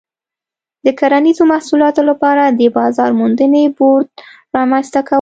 د 0.85 0.87
کرنیزو 0.99 1.43
محصولاتو 1.51 2.01
لپاره 2.09 2.43
د 2.59 2.61
بازار 2.77 3.11
موندنې 3.19 3.63
بورډ 3.77 4.09
رامنځته 4.57 4.99
کول 5.01 5.09
و. 5.09 5.09